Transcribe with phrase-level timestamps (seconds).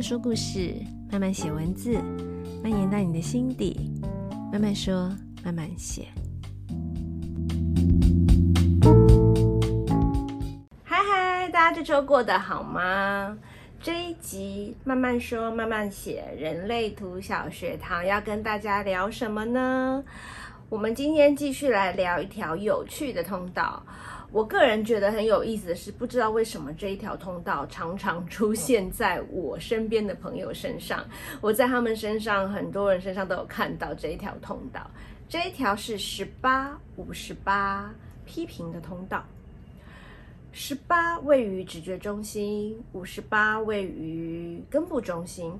[0.00, 0.74] 慢说故事，
[1.12, 2.00] 慢慢写文字，
[2.62, 4.00] 蔓延到你的心底。
[4.50, 5.14] 慢慢说，
[5.44, 6.06] 慢慢写。
[10.82, 13.36] 嗨嗨，大家这周过得好吗？
[13.82, 20.02] 这一集慢慢说，慢慢写，人类图小学堂要跟大家聊什么呢？
[20.70, 23.82] 我们今天继续来聊一条有趣的通道。
[24.32, 31.04] 我个人觉得很有意思的是，不知道为什么这一条通道常常出现在我身边的朋友身上。
[31.40, 34.88] 我在他们身上，很多人身上都有看到这一条通道。
[35.28, 37.92] 这一条是十八五十八
[38.24, 39.24] 批评的通道。
[40.52, 45.52] 十八位于直觉中心，五十八位于根部中心。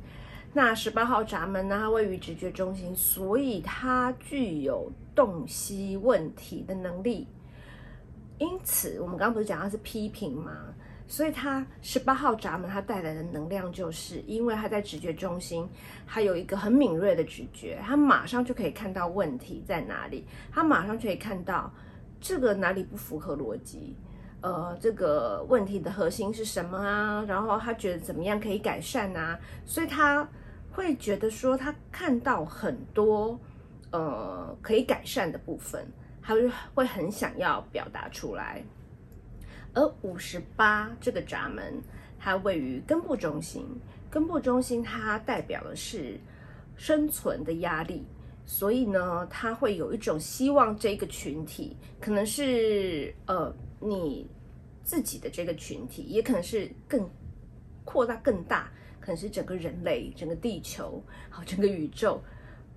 [0.52, 7.26] 那十八号闸门呢，它位于直觉中心，所以它具有洞悉问题的能力。
[8.40, 10.52] 因此，我们刚刚不是讲它是批评吗？
[11.06, 15.68] 所以他十八号闸门他带来的能量，就是因为他在直觉中心，
[16.06, 21.68] 他有一个很敏锐的直觉，他马上就可以看到问题在哪里，他马上就可以看到
[22.20, 23.96] 这个哪里不符合逻辑，
[24.40, 27.24] 呃，这个问题的核心是什么啊？
[27.26, 29.36] 然后他觉得怎么样可以改善啊？
[29.66, 30.26] 所以他
[30.70, 33.36] 会觉得说，他看到很多
[33.90, 35.84] 呃可以改善的部分。
[36.30, 38.62] 他就会很想要表达出来，
[39.74, 41.82] 而五十八这个闸门，
[42.20, 43.66] 它位于根部中心，
[44.08, 46.20] 根部中心它代表的是
[46.76, 48.04] 生存的压力，
[48.46, 54.30] 所以呢，它会有一种希望这个群体，可能是呃你
[54.84, 57.10] 自己的这个群体，也可能是更
[57.84, 62.22] 扩大更大，可能是整个人类、整个地球、好整个宇宙，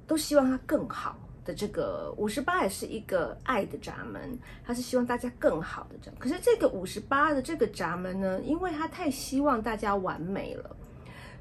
[0.08, 1.20] 都希望它更好。
[1.46, 6.16] 的这个五十八也是一个爱的闸门，他是希望大家更好的这样。
[6.20, 10.76] 可是这个五十八的这个闸门呢，因为他太希望大家完美了，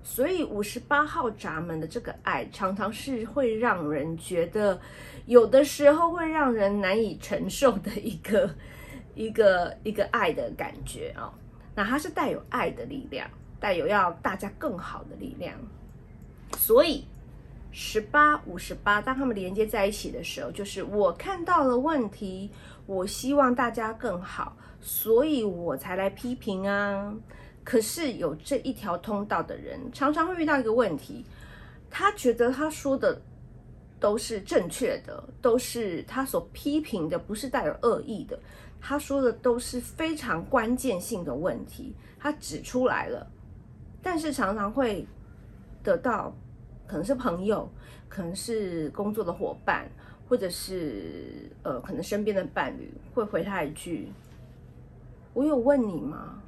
[0.03, 4.81] 所以五十八号闸门的这个爱常常是会让人觉得，
[5.27, 8.51] 有的时候会让人难以承受的一个
[9.15, 11.33] 一个一个爱的感觉啊、哦。
[11.75, 13.29] 那它是带有爱的力量，
[13.61, 15.57] 带有要大家更好的力量，
[16.59, 17.05] 所以。
[17.75, 22.51] 十八五十八，当他们连接在一起的时候，就是我看到了问题，
[22.85, 27.15] 我希望大家更好，所以我才来批评啊。
[27.65, 31.25] 可是有这一条通道的人，常常会遇到一个问题，
[31.89, 33.19] 他觉得他说的
[33.99, 38.39] 都是正确的，都是他所批评的，不是带有恶意的，
[38.83, 43.27] 他说的都是非常关键性的问题，他指出来了，
[44.03, 45.07] 但是常常会
[45.83, 46.37] 得到。
[46.87, 47.69] 可能是朋友，
[48.09, 49.89] 可能是工作的伙伴，
[50.29, 54.13] 或者是呃，可能身边的伴侣会回他一句
[55.33, 56.43] ：“我有问你吗？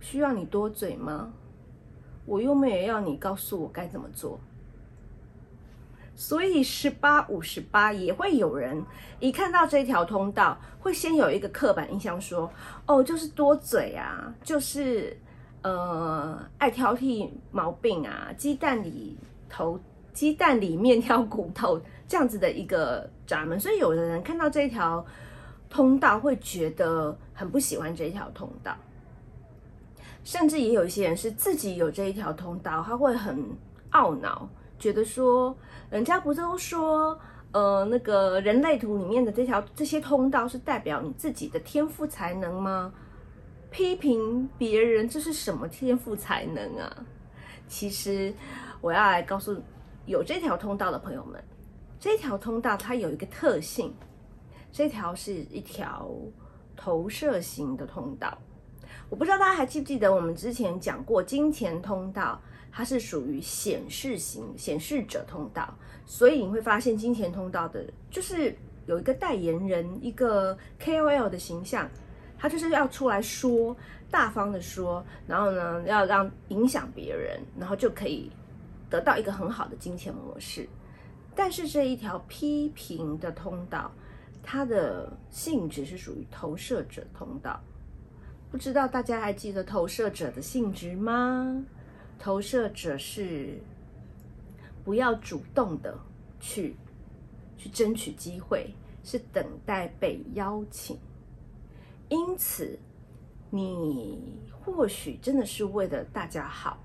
[0.00, 1.32] 需要你多嘴吗？
[2.26, 4.38] 我又没有要你告诉我该怎么做。”
[6.16, 8.84] 所以十八五十八也会有人
[9.20, 12.52] 一看到这条通道，会先有一个刻板印象，说
[12.86, 15.16] ：“哦，就是多嘴啊，就是。”
[15.64, 19.16] 呃，爱挑剔毛病啊，鸡蛋里
[19.48, 19.80] 头，
[20.12, 25.02] 鸡蛋里面挑骨头，这样子的一个闸门，所以有的人看到这一条
[25.70, 28.76] 通道会觉得很不喜欢这一条通道，
[30.22, 33.42] 甚至也有一些人是自己有这一条通道，他会很
[33.92, 34.46] 懊恼，
[34.78, 35.56] 觉得说，
[35.88, 37.18] 人家不都说，
[37.52, 42.92] 呃，那个人类图里面的这条这些通道是代表你自己的天赋才能吗？
[43.74, 47.06] 批评别人，这是什么天赋才能啊？
[47.66, 48.32] 其实
[48.80, 49.60] 我要来告诉
[50.06, 51.42] 有这条通道的朋友们，
[51.98, 53.92] 这条通道它有一个特性，
[54.70, 56.08] 这条是一条
[56.76, 58.38] 投射型的通道。
[59.10, 68.56] 我不知道大家还记不记得我们之前讲过金钱通道，它是属于显示型显示者通道，所以你会发现金钱通道的就是
[68.86, 71.90] 有一个代言人，一个 KOL 的形象。
[72.44, 73.74] 他就是要出来说，
[74.10, 78.30] 大方的说，然后呢，要让影响别人，然后就可以
[78.90, 80.68] 得到一个很好的金钱模式。
[81.34, 83.90] 但是这一条批评的通道，
[84.42, 87.58] 它的性质是属于投射者通道。
[88.50, 91.64] 不知道大家还记得投射者的性质吗？
[92.18, 93.58] 投射者是
[94.84, 95.98] 不要主动的
[96.40, 96.76] 去
[97.56, 98.68] 去争取机会，
[99.02, 100.98] 是等待被邀请。
[102.08, 102.78] 因此，
[103.50, 106.78] 你或许真的是为了大家好，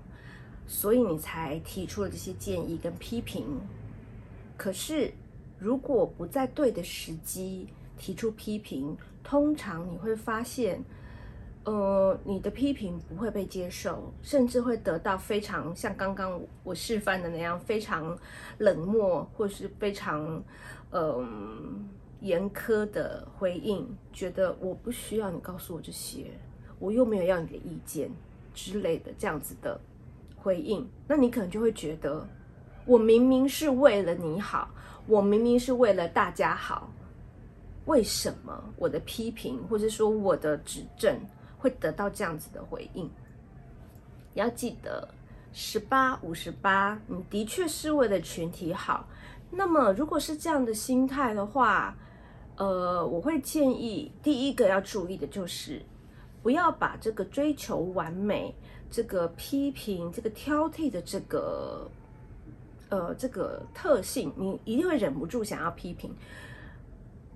[0.66, 3.44] 所以你才提出了这些建议跟批评。
[4.56, 5.12] 可是，
[5.58, 7.68] 如果不在对的时机
[7.98, 10.82] 提出批评，通常你会发现，
[11.64, 18.18] 呃，你的批评不会被接受，甚至会得到非常像刚刚我示范的那样非常
[18.58, 20.42] 冷漠或是非常
[20.92, 21.88] 嗯、
[22.20, 26.26] 严苛的回应，觉得我不需要你告诉我这些，
[26.78, 28.10] 我又没有要你的意见
[28.54, 29.80] 之类的这样子的
[30.36, 32.26] 回应，那你可能就会觉得，
[32.86, 34.70] 我明明是为了你好，
[35.06, 36.92] 我明明是为了大家好，
[37.86, 41.18] 为什么我的批评或者说我的指正？
[41.62, 43.04] 会得到这样子的回应。
[44.32, 45.06] 你要记得，
[45.52, 49.06] 十八五十八，你的确是为了群体好。
[49.50, 51.94] 那么，如果是这样的心态的话，
[52.60, 55.80] 呃，我会建议第一个要注意的就是，
[56.42, 58.54] 不要把这个追求完美、
[58.90, 61.90] 这个批评、这个挑剔的这个，
[62.90, 66.14] 呃，这个特性，你一定会忍不住想要批评。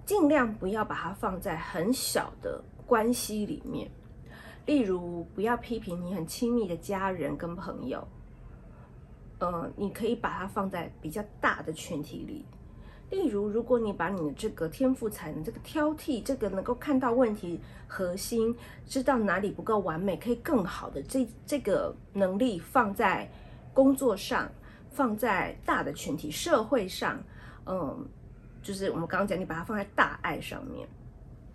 [0.05, 3.91] 尽量不要把它放在很小的关系里面。
[4.67, 8.07] 例如，不要批评你很亲密的家人跟朋友，
[9.39, 12.45] 呃，你可以把它放在比较大的群体里。
[13.15, 18.53] 例如，如果你把你的这个天赋才能、这个挑剔、这个能够看到问题核心、
[18.87, 23.31] 知道哪里不够完美，可以更好的这这个能力放在
[23.73, 24.51] 工作上，
[24.91, 27.23] 放在大的群体、社会上，
[27.67, 28.05] 嗯，
[28.61, 30.89] 就是我们刚刚讲，你把它放在大爱上面。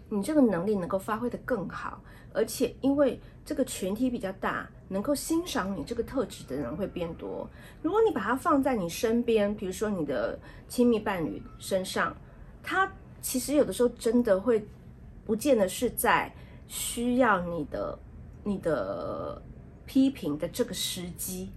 [0.10, 2.02] 你这个能力能够发挥得更好，
[2.34, 7.48] 而且因为这个群体比较大，能够欣赏你这个特质的人会变多。
[7.84, 12.16] 如果你把它放在你身边，比如说你的亲密伴侣身上，
[12.64, 12.92] 他
[13.22, 14.68] 其实有的时候真的会
[15.26, 16.34] 不见得是在
[16.68, 18.00] 需要你的
[18.44, 19.42] 你的
[19.86, 21.52] 批评的这个时机，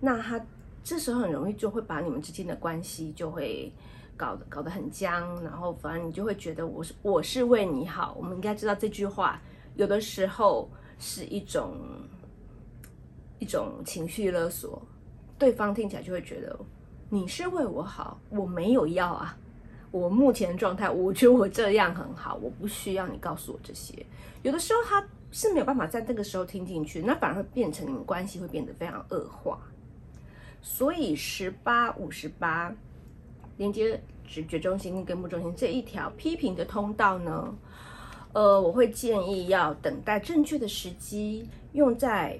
[0.00, 0.44] 那他
[0.82, 3.72] 这时候很容易就会把你们之间的关系就会。
[4.16, 8.14] 搞得搞得很僵，然后反正你就会觉得我是我是为你好。
[8.16, 9.40] 我们应该知道这句话
[9.74, 11.74] 有的时候是一种
[13.38, 14.80] 一种情绪勒索，
[15.38, 16.56] 对方听起来就会觉得
[17.08, 19.36] 你是为我好，我没有要啊。
[19.90, 24.06] 我目前的状态，我觉得我这样很好，我不需要你告诉我这些。
[24.42, 29.58] 有的时候他是没有办法在这个时候听进去，那反而会变成你们关系会变得非常恶化。
[30.62, 32.72] 所以十八五十八。
[33.62, 37.54] 连接直觉中心跟根部中心这一条批评的通道呢，
[38.32, 42.36] 呃，我会建议要等待正确的时机，用在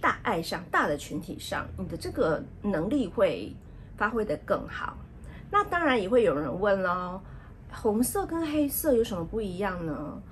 [0.00, 3.52] 大爱上、大的群体上，你的这个能力会
[3.96, 4.96] 发挥得更好。
[5.50, 7.20] 那当然也会有人问喽，
[7.72, 10.22] 红色跟黑色有什么不一样呢？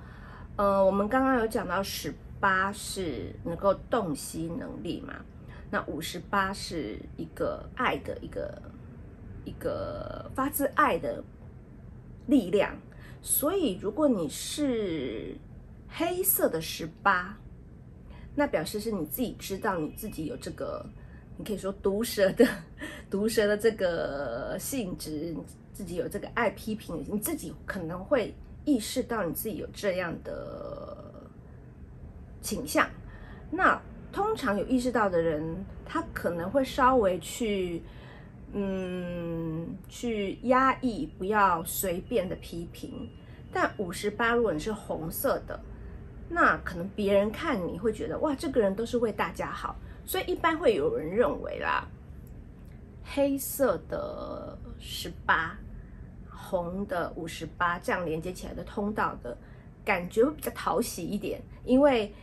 [0.55, 5.13] 呃，我们刚刚有讲到十八是能够洞悉能力嘛，
[5.69, 8.61] 那五十八是一个爱的一个。
[9.45, 11.23] 一个发自爱的
[12.27, 12.75] 力量，
[13.21, 15.35] 所以如果你是
[15.89, 17.37] 黑色的十八，
[18.35, 20.85] 那表示是你自己知道你自己有这个，
[21.37, 22.47] 你可以说毒舌的
[23.09, 25.43] 毒舌的这个性质，你
[25.73, 28.33] 自己有这个爱批评，你自己可能会
[28.65, 30.97] 意识到你自己有这样的
[32.41, 32.89] 倾向。
[33.51, 33.81] 那
[34.11, 35.43] 通常有意识到的人，
[35.85, 37.81] 他可能会稍微去。
[38.55, 43.09] 嗯，去压抑，不要随便的批评。
[43.51, 45.59] 但五十八，如果你是红色的，
[46.29, 49.75] 那可能别人看你会觉得，哇，这个人都是为大家好。
[50.05, 51.87] 所以一般会有人认为啦，
[53.03, 55.57] 黑色的十八，
[56.29, 59.35] 红的五十八，这样连接起来的通道的
[59.83, 62.13] 感觉会比较讨喜一点，因为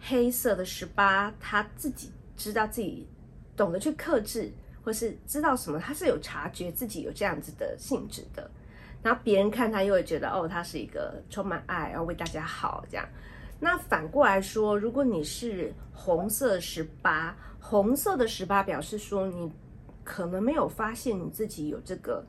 [0.00, 3.06] 黑色的十八，他自己知道自己
[3.54, 4.50] 懂得去克制。
[4.84, 8.50] 或是知道什么，他是有察觉自己有这样子的性质的，
[9.02, 13.08] 然后别人看他又会觉得哦，他是一个充满爱，然后为大家好这样。
[13.60, 19.50] 那反过来说，如果你是红色十八，红色的十八表示说你
[20.04, 22.22] 可能没有发现你自己有这个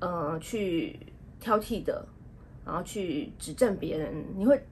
[0.00, 1.00] 呃去
[1.40, 2.06] 挑剔的，
[2.66, 4.62] 然后去指正别人，你会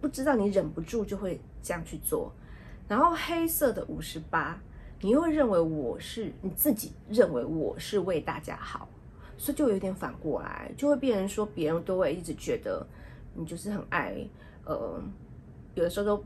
[0.00, 2.32] 不知道你忍不住就会这样去做。
[2.86, 4.56] 然后黑色的五十八。
[5.02, 8.86] 你又会认为我是你自己认为我是为大家好，
[9.38, 12.86] 所以就有点反过来，就会变成说别人都会一直觉得
[13.34, 14.14] 你就是很爱，
[14.66, 15.02] 呃，
[15.74, 16.24] 有的时候都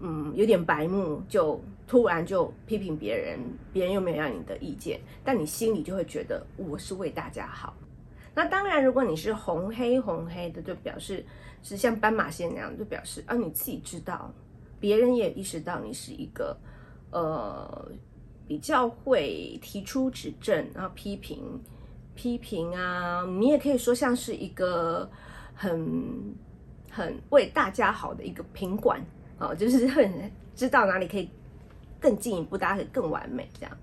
[0.00, 3.38] 嗯有点白目，就突然就批评别人，
[3.72, 7.72] 别人又没有要你的意见，但你心里就会觉得我是为大家好。
[8.34, 11.24] 那当然，如果你是红黑红黑的，就表示
[11.62, 14.32] 是像斑马线那样，就表示啊你自己知道，
[14.80, 16.56] 别人也意识到你是一个
[17.12, 17.88] 呃。
[18.48, 21.38] 比较会提出指正，然后批评，
[22.14, 25.08] 批评啊，你也可以说像是一个
[25.54, 26.34] 很
[26.90, 28.98] 很为大家好的一个品管
[29.38, 31.28] 哦，就是很知道哪里可以
[32.00, 33.76] 更进一步，大家可以更完美这样。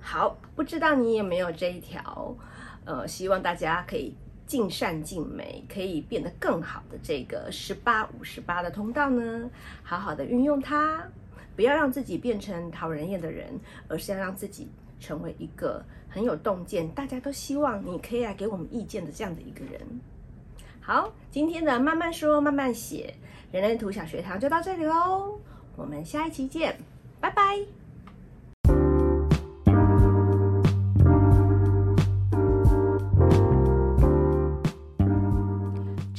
[0.00, 2.36] 好，不知道你有没有这一条，
[2.84, 4.14] 呃，希望大家可以
[4.46, 9.48] 尽善尽美，可以变得更好的这个十八五十八的通道呢？
[9.84, 11.08] 好好的运用它，
[11.56, 13.48] 不要让自己变成讨人厌的人，
[13.88, 14.68] 而是要让自己
[14.98, 19.80] 成为一个很有洞见，大家都希望你可以来给我们意见的这样的一个人。
[20.80, 23.14] 好，今天的慢慢说慢慢写
[23.52, 25.38] 人类图小学堂就到这里喽，
[25.76, 26.76] 我们下一期见，
[27.20, 27.83] 拜拜。